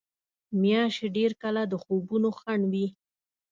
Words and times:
غوماشې 0.57 1.07
ډېر 1.17 1.31
کله 1.41 1.61
د 1.67 1.73
خوبونو 1.83 2.29
خنډ 2.39 2.63
وي. 2.71 2.87